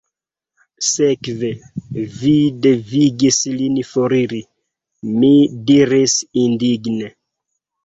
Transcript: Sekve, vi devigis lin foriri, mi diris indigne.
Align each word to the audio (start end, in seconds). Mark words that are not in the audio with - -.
Sekve, 0.85 1.51
vi 2.21 2.33
devigis 2.63 3.39
lin 3.59 3.77
foriri, 3.91 4.41
mi 5.21 5.33
diris 5.71 6.19
indigne. 6.49 7.15